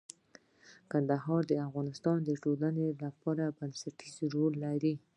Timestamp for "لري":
4.65-4.93